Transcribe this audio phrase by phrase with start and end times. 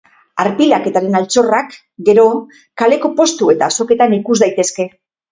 [0.43, 1.75] Arpilaketaren altxorrak,
[2.07, 2.23] gero,
[2.83, 4.87] kaleko postu eta azoketan ikus daitezke.